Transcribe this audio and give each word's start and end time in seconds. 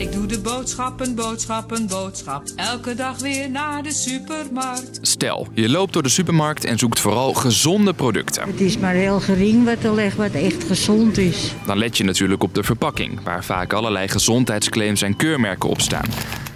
Ik 0.00 0.12
doe 0.12 0.26
de 0.26 0.40
boodschappen, 0.40 1.14
boodschappen, 1.14 1.86
boodschap. 1.86 2.42
Elke 2.56 2.94
dag 2.94 3.18
weer 3.18 3.50
naar 3.50 3.82
de 3.82 3.92
supermarkt. 3.92 4.98
Stel, 5.02 5.48
je 5.54 5.68
loopt 5.68 5.92
door 5.92 6.02
de 6.02 6.08
supermarkt 6.08 6.64
en 6.64 6.78
zoekt 6.78 7.00
vooral 7.00 7.34
gezonde 7.34 7.92
producten. 7.92 8.46
Het 8.46 8.60
is 8.60 8.78
maar 8.78 8.94
heel 8.94 9.20
gering 9.20 9.64
wat 9.64 9.82
er 9.82 9.94
ligt 9.94 10.16
wat 10.16 10.32
echt 10.32 10.64
gezond 10.64 11.18
is. 11.18 11.52
Dan 11.66 11.78
let 11.78 11.96
je 11.96 12.04
natuurlijk 12.04 12.42
op 12.42 12.54
de 12.54 12.62
verpakking, 12.62 13.22
waar 13.22 13.44
vaak 13.44 13.72
allerlei 13.72 14.08
gezondheidsclaims 14.08 15.02
en 15.02 15.16
keurmerken 15.16 15.68
op 15.68 15.80
staan. 15.80 16.06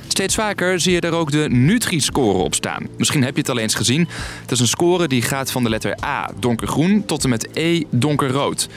Steeds 0.09 0.35
vaker 0.35 0.81
zie 0.81 0.93
je 0.93 1.01
er 1.01 1.15
ook 1.15 1.31
de 1.31 1.49
Nutri-score 1.49 2.39
op 2.39 2.55
staan. 2.55 2.87
Misschien 2.97 3.25
heb 3.25 3.35
je 3.35 3.41
het 3.41 3.51
al 3.51 3.59
eens 3.59 3.75
gezien. 3.75 4.09
Het 4.41 4.51
is 4.51 4.61
een 4.61 4.69
score 4.69 5.09
die 5.09 5.23
gaat 5.23 5.51
van 5.51 5.63
de 5.63 5.69
letter 5.69 6.05
A, 6.05 6.31
donkergroen, 6.39 7.05
tot 7.05 7.25
en 7.25 7.31
met 7.31 7.49
E, 7.53 7.83
donkerrood. 7.91 8.69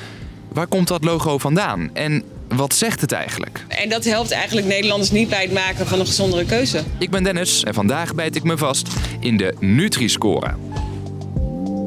Waar 0.54 0.68
komt 0.68 0.88
dat 0.88 1.04
logo 1.04 1.38
vandaan 1.38 1.90
en 1.94 2.24
wat 2.48 2.76
zegt 2.76 3.02
het 3.02 3.12
eigenlijk? 3.12 3.66
En 3.68 3.90
dat 3.90 4.06
helpt 4.06 4.32
eigenlijk 4.32 4.68
Nederlanders 4.68 5.12
niet 5.12 5.30
bij 5.30 5.42
het 5.42 5.54
maken 5.54 5.88
van 5.88 6.00
een 6.00 6.06
gezondere 6.06 6.46
keuze. 6.46 6.84
Ik 7.00 7.10
ben 7.10 7.24
Dennis 7.24 7.64
en 7.64 7.74
vandaag 7.74 8.16
bijt 8.16 8.36
ik 8.36 8.44
me 8.44 8.58
vast 8.58 8.90
in 9.20 9.38
de 9.38 9.56
Nutri-score. 9.60 10.56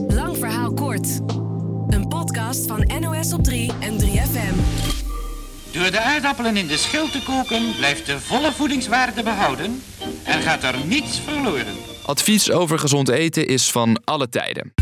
Lang 0.09 0.37
verhaal 0.37 0.73
kort. 0.73 1.09
Een 1.89 2.09
podcast 2.09 2.67
van 2.67 2.91
NOS 3.01 3.33
op 3.33 3.45
3 3.45 3.70
en 3.81 4.01
3FM. 4.01 4.55
Door 5.73 5.91
de 5.91 6.01
aardappelen 6.01 6.56
in 6.56 6.67
de 6.67 6.77
schil 6.77 7.11
te 7.11 7.23
koken 7.23 7.62
blijft 7.77 8.06
de 8.06 8.20
volle 8.20 8.53
voedingswaarde 8.53 9.23
behouden 9.23 9.83
en 10.25 10.42
gaat 10.42 10.62
er 10.62 10.75
niets 10.87 11.20
verloren. 11.20 11.77
Advies 12.06 12.51
over 12.51 12.79
gezond 12.79 13.09
eten 13.09 13.47
is 13.47 13.70
van 13.70 14.01
alle 14.05 14.29
tijden. 14.29 14.73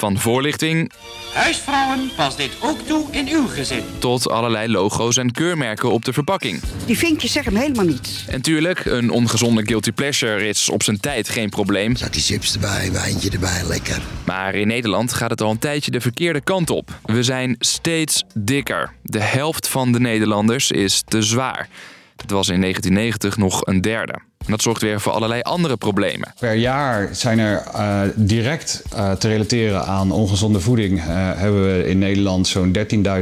Van 0.00 0.18
voorlichting 0.18 0.92
Huisvrouwen, 1.32 2.10
pas 2.16 2.36
dit 2.36 2.50
ook 2.60 2.80
toe 2.80 3.06
in 3.10 3.28
uw 3.28 3.46
gezin. 3.46 3.84
tot 3.98 4.30
allerlei 4.30 4.68
logo's 4.68 5.16
en 5.16 5.32
keurmerken 5.32 5.90
op 5.90 6.04
de 6.04 6.12
verpakking. 6.12 6.60
Die 6.86 6.98
vinkjes 6.98 7.32
zeggen 7.32 7.56
helemaal 7.56 7.84
niets. 7.84 8.24
En 8.28 8.42
tuurlijk, 8.42 8.84
een 8.84 9.10
ongezonde 9.10 9.66
guilty 9.66 9.92
pleasure 9.92 10.48
is 10.48 10.68
op 10.68 10.82
zijn 10.82 11.00
tijd 11.00 11.28
geen 11.28 11.48
probleem. 11.48 11.96
Zat 11.96 12.12
die 12.12 12.22
chips 12.22 12.54
erbij, 12.54 12.92
wijntje 12.92 13.30
erbij, 13.30 13.62
lekker. 13.66 14.00
Maar 14.24 14.54
in 14.54 14.66
Nederland 14.66 15.12
gaat 15.12 15.30
het 15.30 15.40
al 15.40 15.50
een 15.50 15.58
tijdje 15.58 15.90
de 15.90 16.00
verkeerde 16.00 16.40
kant 16.40 16.70
op. 16.70 16.98
We 17.02 17.22
zijn 17.22 17.56
steeds 17.58 18.24
dikker. 18.34 18.92
De 19.02 19.22
helft 19.22 19.68
van 19.68 19.92
de 19.92 20.00
Nederlanders 20.00 20.70
is 20.70 21.02
te 21.08 21.22
zwaar. 21.22 21.68
Het 22.16 22.30
was 22.30 22.48
in 22.48 22.60
1990 22.60 23.36
nog 23.36 23.66
een 23.66 23.80
derde. 23.80 24.18
En 24.44 24.50
dat 24.56 24.62
zorgt 24.62 24.82
weer 24.82 25.00
voor 25.00 25.12
allerlei 25.12 25.40
andere 25.40 25.76
problemen. 25.76 26.32
Per 26.38 26.54
jaar 26.54 27.08
zijn 27.12 27.38
er 27.38 27.62
eh, 27.74 28.00
direct 28.14 28.82
eh, 28.94 29.12
te 29.12 29.28
relateren 29.28 29.86
aan 29.86 30.10
ongezonde 30.12 30.60
voeding. 30.60 30.98
eh, 30.98 31.04
hebben 31.34 31.76
we 31.76 31.86
in 31.88 31.98
Nederland 31.98 32.46
zo'n 32.48 32.76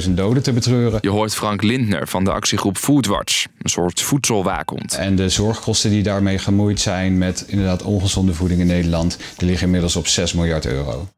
13.000 0.05 0.11
doden 0.15 0.43
te 0.43 0.53
betreuren. 0.53 0.99
Je 1.03 1.09
hoort 1.11 1.35
Frank 1.35 1.63
Lindner 1.63 2.09
van 2.09 2.25
de 2.25 2.33
actiegroep 2.33 2.77
Foodwatch, 2.77 3.47
een 3.63 3.71
soort 3.71 4.01
voedselwaakhond. 4.01 4.95
En 4.97 5.17
de 5.17 5.29
zorgkosten 5.29 5.91
die 5.91 6.03
daarmee 6.03 6.39
gemoeid 6.39 6.81
zijn 6.81 7.19
met 7.19 7.45
inderdaad 7.47 7.83
ongezonde 7.83 8.35
voeding 8.35 8.61
in 8.61 8.67
Nederland, 8.67 9.19
die 9.37 9.49
liggen 9.49 9.65
inmiddels 9.67 9.97
op 9.97 10.07
6 10.07 10.33
miljard 10.33 10.67
euro. 10.67 11.09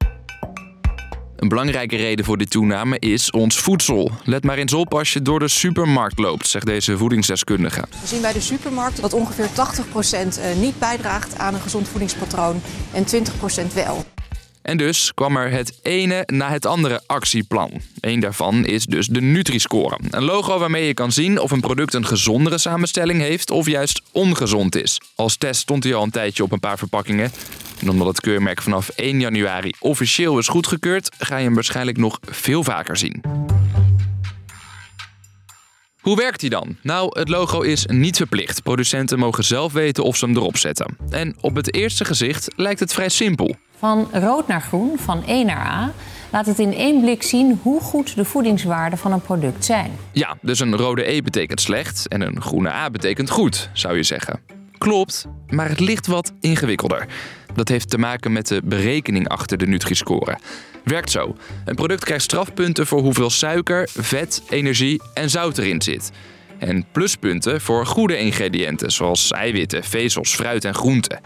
Een 1.40 1.48
belangrijke 1.48 1.96
reden 1.96 2.24
voor 2.24 2.38
die 2.38 2.48
toename 2.48 2.98
is 2.98 3.30
ons 3.30 3.58
voedsel. 3.58 4.10
Let 4.24 4.44
maar 4.44 4.58
eens 4.58 4.72
op 4.72 4.94
als 4.94 5.12
je 5.12 5.22
door 5.22 5.38
de 5.38 5.48
supermarkt 5.48 6.18
loopt, 6.18 6.46
zegt 6.46 6.66
deze 6.66 6.96
voedingsdeskundige. 6.96 7.80
We 8.00 8.06
zien 8.06 8.20
bij 8.20 8.32
de 8.32 8.40
supermarkt 8.40 9.00
dat 9.00 9.12
ongeveer 9.12 9.48
80% 9.48 9.50
eh, 9.50 10.56
niet 10.56 10.78
bijdraagt 10.78 11.38
aan 11.38 11.54
een 11.54 11.60
gezond 11.60 11.88
voedingspatroon 11.88 12.62
en 12.92 13.04
20% 13.06 13.74
wel. 13.74 14.04
En 14.62 14.76
dus 14.76 15.14
kwam 15.14 15.36
er 15.36 15.50
het 15.50 15.78
ene 15.82 16.22
na 16.26 16.50
het 16.50 16.66
andere 16.66 17.00
actieplan. 17.06 17.70
Eén 18.00 18.20
daarvan 18.20 18.66
is 18.66 18.84
dus 18.84 19.06
de 19.06 19.20
Nutri-score. 19.20 19.98
Een 20.10 20.24
logo 20.24 20.58
waarmee 20.58 20.86
je 20.86 20.94
kan 20.94 21.12
zien 21.12 21.38
of 21.38 21.50
een 21.50 21.60
product 21.60 21.94
een 21.94 22.06
gezondere 22.06 22.58
samenstelling 22.58 23.20
heeft 23.20 23.50
of 23.50 23.66
juist 23.66 24.02
ongezond 24.12 24.76
is. 24.76 25.00
Als 25.14 25.36
test 25.36 25.60
stond 25.60 25.84
hij 25.84 25.94
al 25.94 26.02
een 26.02 26.10
tijdje 26.10 26.42
op 26.42 26.52
een 26.52 26.60
paar 26.60 26.78
verpakkingen. 26.78 27.32
En 27.80 27.88
omdat 27.88 28.06
het 28.06 28.20
keurmerk 28.20 28.62
vanaf 28.62 28.88
1 28.88 29.20
januari 29.20 29.72
officieel 29.78 30.38
is 30.38 30.48
goedgekeurd, 30.48 31.10
ga 31.18 31.36
je 31.36 31.44
hem 31.44 31.54
waarschijnlijk 31.54 31.96
nog 31.96 32.18
veel 32.22 32.64
vaker 32.64 32.96
zien. 32.96 33.22
Hoe 36.00 36.16
werkt 36.16 36.40
hij 36.40 36.50
dan? 36.50 36.76
Nou, 36.82 37.18
het 37.18 37.28
logo 37.28 37.60
is 37.60 37.86
niet 37.86 38.16
verplicht. 38.16 38.62
Producenten 38.62 39.18
mogen 39.18 39.44
zelf 39.44 39.72
weten 39.72 40.04
of 40.04 40.16
ze 40.16 40.24
hem 40.24 40.36
erop 40.36 40.56
zetten. 40.56 40.96
En 41.10 41.36
op 41.40 41.54
het 41.54 41.74
eerste 41.74 42.04
gezicht 42.04 42.48
lijkt 42.56 42.80
het 42.80 42.92
vrij 42.92 43.08
simpel. 43.08 43.56
Van 43.76 44.08
rood 44.12 44.46
naar 44.46 44.62
groen, 44.62 44.98
van 44.98 45.22
E 45.26 45.44
naar 45.44 45.66
A, 45.66 45.92
laat 46.30 46.46
het 46.46 46.58
in 46.58 46.74
één 46.74 47.00
blik 47.00 47.22
zien 47.22 47.60
hoe 47.62 47.80
goed 47.80 48.16
de 48.16 48.24
voedingswaarden 48.24 48.98
van 48.98 49.12
een 49.12 49.20
product 49.20 49.64
zijn. 49.64 49.90
Ja, 50.12 50.36
dus 50.42 50.60
een 50.60 50.76
rode 50.76 51.10
E 51.10 51.20
betekent 51.20 51.60
slecht 51.60 52.08
en 52.08 52.20
een 52.20 52.40
groene 52.40 52.70
A 52.70 52.90
betekent 52.90 53.30
goed, 53.30 53.70
zou 53.72 53.96
je 53.96 54.02
zeggen. 54.02 54.59
Klopt, 54.80 55.26
maar 55.48 55.68
het 55.68 55.80
ligt 55.80 56.06
wat 56.06 56.32
ingewikkelder. 56.40 57.06
Dat 57.54 57.68
heeft 57.68 57.90
te 57.90 57.98
maken 57.98 58.32
met 58.32 58.46
de 58.46 58.60
berekening 58.64 59.28
achter 59.28 59.58
de 59.58 59.66
Nutri-score. 59.66 60.38
Werkt 60.84 61.10
zo. 61.10 61.36
Een 61.64 61.74
product 61.74 62.04
krijgt 62.04 62.24
strafpunten 62.24 62.86
voor 62.86 63.00
hoeveel 63.00 63.30
suiker, 63.30 63.88
vet, 63.92 64.42
energie 64.48 65.02
en 65.14 65.30
zout 65.30 65.58
erin 65.58 65.82
zit. 65.82 66.10
En 66.58 66.84
pluspunten 66.92 67.60
voor 67.60 67.86
goede 67.86 68.18
ingrediënten, 68.18 68.90
zoals 68.90 69.30
eiwitten, 69.30 69.84
vezels, 69.84 70.34
fruit 70.34 70.64
en 70.64 70.74
groenten. 70.74 71.20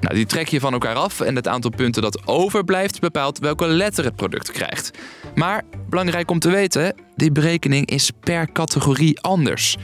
Nou, 0.00 0.14
die 0.14 0.26
trek 0.26 0.48
je 0.48 0.60
van 0.60 0.72
elkaar 0.72 0.94
af 0.94 1.20
en 1.20 1.36
het 1.36 1.48
aantal 1.48 1.70
punten 1.70 2.02
dat 2.02 2.26
overblijft 2.26 3.00
bepaalt 3.00 3.38
welke 3.38 3.66
letter 3.66 4.04
het 4.04 4.16
product 4.16 4.50
krijgt. 4.50 4.90
Maar 5.34 5.62
belangrijk 5.88 6.30
om 6.30 6.38
te 6.38 6.50
weten, 6.50 6.94
die 7.16 7.32
berekening 7.32 7.86
is 7.86 8.10
per 8.20 8.52
categorie 8.52 9.20
anders. 9.20 9.76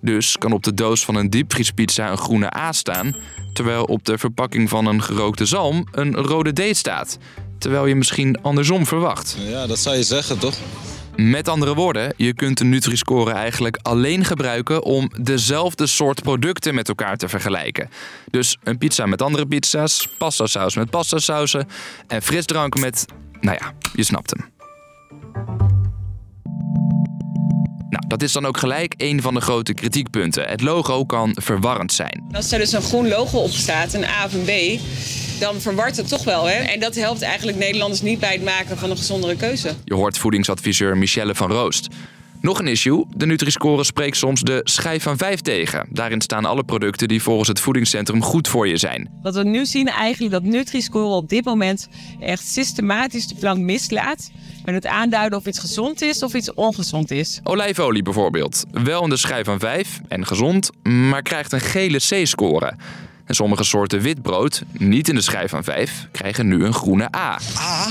Dus 0.00 0.38
kan 0.38 0.52
op 0.52 0.62
de 0.62 0.74
doos 0.74 1.04
van 1.04 1.14
een 1.14 1.30
diepvriespizza 1.30 2.10
een 2.10 2.18
groene 2.18 2.56
A 2.56 2.72
staan, 2.72 3.14
terwijl 3.52 3.84
op 3.84 4.04
de 4.04 4.18
verpakking 4.18 4.68
van 4.68 4.86
een 4.86 5.02
gerookte 5.02 5.46
zalm 5.46 5.86
een 5.92 6.14
rode 6.14 6.52
D 6.52 6.76
staat. 6.76 7.18
Terwijl 7.58 7.86
je 7.86 7.94
misschien 7.94 8.42
andersom 8.42 8.86
verwacht. 8.86 9.36
Ja, 9.38 9.66
dat 9.66 9.78
zou 9.78 9.96
je 9.96 10.02
zeggen, 10.02 10.38
toch? 10.38 10.54
Met 11.16 11.48
andere 11.48 11.74
woorden, 11.74 12.14
je 12.16 12.34
kunt 12.34 12.58
de 12.58 12.64
Nutri-score 12.64 13.30
eigenlijk 13.32 13.78
alleen 13.82 14.24
gebruiken 14.24 14.82
om 14.82 15.10
dezelfde 15.20 15.86
soort 15.86 16.22
producten 16.22 16.74
met 16.74 16.88
elkaar 16.88 17.16
te 17.16 17.28
vergelijken. 17.28 17.88
Dus 18.30 18.56
een 18.64 18.78
pizza 18.78 19.06
met 19.06 19.22
andere 19.22 19.46
pizza's, 19.46 20.08
pastasaus 20.18 20.76
met 20.76 20.90
pastasausen 20.90 21.68
en 22.06 22.22
frisdrank 22.22 22.78
met, 22.78 23.04
nou 23.40 23.58
ja, 23.60 23.72
je 23.94 24.02
snapt 24.02 24.30
hem. 24.30 24.57
Dat 28.08 28.22
is 28.22 28.32
dan 28.32 28.46
ook 28.46 28.58
gelijk 28.58 28.94
een 28.96 29.22
van 29.22 29.34
de 29.34 29.40
grote 29.40 29.74
kritiekpunten. 29.74 30.48
Het 30.48 30.60
logo 30.60 31.04
kan 31.04 31.36
verwarrend 31.40 31.92
zijn. 31.92 32.24
Als 32.32 32.52
er 32.52 32.58
dus 32.58 32.72
een 32.72 32.82
groen 32.82 33.08
logo 33.08 33.38
op 33.38 33.50
staat, 33.50 33.94
een 33.94 34.04
A 34.04 34.24
of 34.24 34.32
een 34.32 34.44
B, 34.44 34.80
dan 35.40 35.60
verwart 35.60 35.96
het 35.96 36.08
toch 36.08 36.24
wel. 36.24 36.44
Hè? 36.44 36.54
En 36.54 36.80
dat 36.80 36.94
helpt 36.94 37.22
eigenlijk 37.22 37.58
Nederlanders 37.58 38.02
niet 38.02 38.20
bij 38.20 38.32
het 38.32 38.44
maken 38.44 38.78
van 38.78 38.90
een 38.90 38.96
gezondere 38.96 39.36
keuze. 39.36 39.74
Je 39.84 39.94
hoort 39.94 40.18
voedingsadviseur 40.18 40.96
Michelle 40.96 41.34
van 41.34 41.50
Roost. 41.50 41.88
Nog 42.40 42.58
een 42.58 42.66
issue, 42.66 43.04
de 43.14 43.26
Nutri-score 43.26 43.84
spreekt 43.84 44.16
soms 44.16 44.40
de 44.40 44.60
schijf 44.64 45.02
van 45.02 45.16
5 45.16 45.40
tegen. 45.40 45.86
Daarin 45.90 46.20
staan 46.20 46.44
alle 46.44 46.64
producten 46.64 47.08
die 47.08 47.22
volgens 47.22 47.48
het 47.48 47.60
voedingscentrum 47.60 48.22
goed 48.22 48.48
voor 48.48 48.68
je 48.68 48.76
zijn. 48.76 49.10
Wat 49.22 49.34
we 49.34 49.44
nu 49.44 49.66
zien 49.66 49.88
eigenlijk 49.88 50.32
dat 50.32 50.42
Nutri-score 50.42 51.14
op 51.14 51.28
dit 51.28 51.44
moment 51.44 51.88
echt 52.20 52.46
systematisch 52.46 53.26
de 53.26 53.34
plank 53.34 53.58
mislaat. 53.58 54.30
Met 54.64 54.74
het 54.74 54.86
aanduiden 54.86 55.38
of 55.38 55.46
iets 55.46 55.58
gezond 55.58 56.02
is 56.02 56.22
of 56.22 56.34
iets 56.34 56.54
ongezond 56.54 57.10
is. 57.10 57.40
Olijfolie 57.42 58.02
bijvoorbeeld. 58.02 58.64
Wel 58.70 59.02
in 59.02 59.10
de 59.10 59.16
schijf 59.16 59.44
van 59.44 59.58
5 59.58 60.00
en 60.08 60.26
gezond, 60.26 60.70
maar 60.82 61.22
krijgt 61.22 61.52
een 61.52 61.60
gele 61.60 61.98
C-score. 61.98 62.72
En 63.24 63.34
sommige 63.34 63.64
soorten 63.64 64.00
witbrood, 64.00 64.62
niet 64.72 65.08
in 65.08 65.14
de 65.14 65.20
schijf 65.20 65.50
van 65.50 65.64
5, 65.64 66.08
krijgen 66.12 66.48
nu 66.48 66.64
een 66.64 66.74
groene 66.74 67.16
A. 67.16 67.38
Ah, 67.54 67.86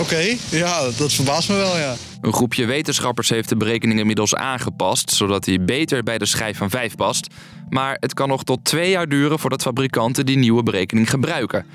oké. 0.00 0.36
Ja, 0.50 0.90
dat 0.96 1.12
verbaast 1.12 1.48
me 1.48 1.54
wel, 1.54 1.78
ja. 1.78 1.94
Een 2.26 2.32
groepje 2.32 2.66
wetenschappers 2.66 3.28
heeft 3.28 3.48
de 3.48 3.56
berekening 3.56 3.98
inmiddels 4.00 4.34
aangepast, 4.34 5.10
zodat 5.10 5.46
hij 5.46 5.64
beter 5.64 6.02
bij 6.02 6.18
de 6.18 6.26
schijf 6.26 6.56
van 6.56 6.70
5 6.70 6.94
past. 6.94 7.26
Maar 7.68 7.96
het 8.00 8.14
kan 8.14 8.28
nog 8.28 8.44
tot 8.44 8.64
twee 8.64 8.90
jaar 8.90 9.08
duren 9.08 9.38
voordat 9.38 9.62
fabrikanten 9.62 10.26
die 10.26 10.38
nieuwe 10.38 10.62
berekening 10.62 11.10
gebruiken. 11.10 11.66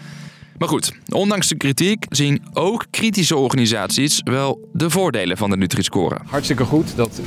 Maar 0.57 0.67
goed, 0.67 0.93
ondanks 1.09 1.47
de 1.47 1.55
kritiek 1.55 2.05
zien 2.09 2.43
ook 2.53 2.85
kritische 2.89 3.35
organisaties 3.35 4.21
wel 4.23 4.69
de 4.73 4.89
voordelen 4.89 5.37
van 5.37 5.49
de 5.49 5.57
Nutri-score. 5.57 6.17
Hartstikke 6.25 6.65
goed 6.65 6.95
dat 6.95 7.19
eh, 7.19 7.25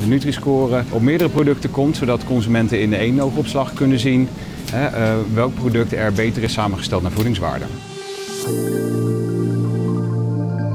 de 0.00 0.06
Nutri-score 0.06 0.84
op 0.90 1.02
meerdere 1.02 1.30
producten 1.30 1.70
komt, 1.70 1.96
zodat 1.96 2.24
consumenten 2.24 2.80
in 2.80 2.94
één 2.94 3.20
oogopslag 3.20 3.72
kunnen 3.72 3.98
zien 3.98 4.28
hè, 4.70 4.86
eh, 4.86 5.16
welk 5.34 5.54
product 5.54 5.92
er 5.92 6.12
beter 6.12 6.42
is 6.42 6.52
samengesteld 6.52 7.02
naar 7.02 7.12
voedingswaarde. 7.12 7.64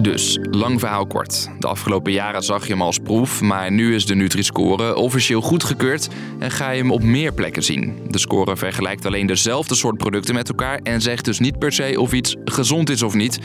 Dus, 0.05 0.37
lang 0.51 0.79
verhaal 0.79 1.07
kort. 1.07 1.49
De 1.59 1.67
afgelopen 1.67 2.11
jaren 2.11 2.43
zag 2.43 2.65
je 2.65 2.71
hem 2.71 2.81
als 2.81 2.99
proef, 2.99 3.41
maar 3.41 3.71
nu 3.71 3.95
is 3.95 4.05
de 4.05 4.15
Nutri-score 4.15 4.95
officieel 4.95 5.41
goedgekeurd 5.41 6.07
en 6.39 6.51
ga 6.51 6.69
je 6.69 6.81
hem 6.81 6.91
op 6.91 7.03
meer 7.03 7.33
plekken 7.33 7.63
zien. 7.63 7.99
De 8.07 8.17
score 8.17 8.57
vergelijkt 8.57 9.05
alleen 9.05 9.25
dezelfde 9.25 9.75
soort 9.75 9.97
producten 9.97 10.35
met 10.35 10.49
elkaar 10.49 10.79
en 10.83 11.01
zegt 11.01 11.25
dus 11.25 11.39
niet 11.39 11.59
per 11.59 11.71
se 11.71 11.99
of 11.99 12.13
iets 12.13 12.35
gezond 12.43 12.89
is 12.89 13.01
of 13.01 13.13
niet. 13.13 13.39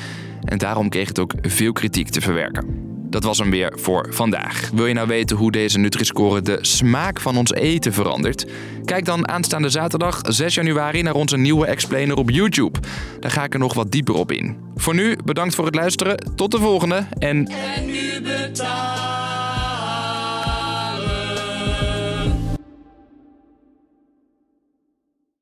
En 0.44 0.58
daarom 0.58 0.88
kreeg 0.88 1.08
het 1.08 1.18
ook 1.18 1.32
veel 1.42 1.72
kritiek 1.72 2.08
te 2.08 2.20
verwerken. 2.20 2.99
Dat 3.10 3.24
was 3.24 3.38
hem 3.38 3.50
weer 3.50 3.72
voor 3.76 4.06
vandaag. 4.10 4.70
Wil 4.74 4.86
je 4.86 4.94
nou 4.94 5.08
weten 5.08 5.36
hoe 5.36 5.50
deze 5.50 5.78
Nutri-score 5.78 6.42
de 6.42 6.58
smaak 6.60 7.20
van 7.20 7.36
ons 7.36 7.52
eten 7.52 7.92
verandert? 7.92 8.46
Kijk 8.84 9.04
dan 9.04 9.28
aanstaande 9.28 9.68
zaterdag 9.68 10.20
6 10.22 10.54
januari 10.54 11.02
naar 11.02 11.14
onze 11.14 11.36
nieuwe 11.36 11.66
explainer 11.66 12.16
op 12.16 12.30
YouTube. 12.30 12.78
Daar 13.20 13.30
ga 13.30 13.44
ik 13.44 13.52
er 13.52 13.58
nog 13.58 13.74
wat 13.74 13.90
dieper 13.90 14.14
op 14.14 14.32
in. 14.32 14.56
Voor 14.74 14.94
nu, 14.94 15.16
bedankt 15.24 15.54
voor 15.54 15.64
het 15.64 15.74
luisteren. 15.74 16.32
Tot 16.36 16.50
de 16.50 16.58
volgende 16.58 17.06
en... 17.18 17.46
En 17.46 17.86
nu 17.86 18.20
betaal 18.22 19.29